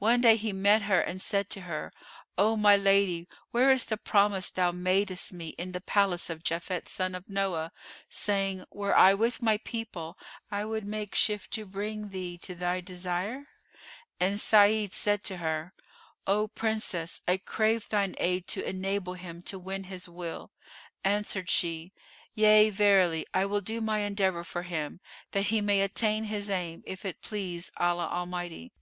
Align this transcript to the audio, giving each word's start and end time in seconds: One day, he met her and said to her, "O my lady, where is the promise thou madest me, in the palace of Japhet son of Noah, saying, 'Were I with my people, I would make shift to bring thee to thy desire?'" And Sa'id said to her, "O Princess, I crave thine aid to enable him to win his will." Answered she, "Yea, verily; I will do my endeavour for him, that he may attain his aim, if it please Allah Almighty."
One 0.00 0.20
day, 0.20 0.36
he 0.36 0.52
met 0.52 0.82
her 0.82 1.00
and 1.00 1.22
said 1.22 1.48
to 1.48 1.62
her, 1.62 1.94
"O 2.36 2.56
my 2.58 2.76
lady, 2.76 3.26
where 3.52 3.72
is 3.72 3.86
the 3.86 3.96
promise 3.96 4.50
thou 4.50 4.70
madest 4.70 5.32
me, 5.32 5.54
in 5.56 5.72
the 5.72 5.80
palace 5.80 6.28
of 6.28 6.42
Japhet 6.44 6.88
son 6.90 7.14
of 7.14 7.26
Noah, 7.30 7.72
saying, 8.10 8.66
'Were 8.70 8.94
I 8.94 9.14
with 9.14 9.40
my 9.40 9.56
people, 9.56 10.18
I 10.50 10.66
would 10.66 10.84
make 10.84 11.14
shift 11.14 11.52
to 11.52 11.64
bring 11.64 12.10
thee 12.10 12.36
to 12.42 12.54
thy 12.54 12.82
desire?'" 12.82 13.48
And 14.20 14.38
Sa'id 14.38 14.92
said 14.92 15.24
to 15.24 15.38
her, 15.38 15.72
"O 16.26 16.48
Princess, 16.48 17.22
I 17.26 17.38
crave 17.38 17.88
thine 17.88 18.14
aid 18.18 18.46
to 18.48 18.62
enable 18.68 19.14
him 19.14 19.40
to 19.44 19.58
win 19.58 19.84
his 19.84 20.06
will." 20.06 20.52
Answered 21.02 21.48
she, 21.48 21.94
"Yea, 22.34 22.68
verily; 22.68 23.24
I 23.32 23.46
will 23.46 23.62
do 23.62 23.80
my 23.80 24.00
endeavour 24.00 24.44
for 24.44 24.64
him, 24.64 25.00
that 25.30 25.46
he 25.46 25.62
may 25.62 25.80
attain 25.80 26.24
his 26.24 26.50
aim, 26.50 26.82
if 26.86 27.06
it 27.06 27.22
please 27.22 27.72
Allah 27.78 28.08
Almighty." 28.08 28.70